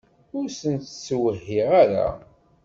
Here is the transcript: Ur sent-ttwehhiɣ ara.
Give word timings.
Ur 0.37 0.47
sent-ttwehhiɣ 0.59 1.69
ara. 1.83 2.07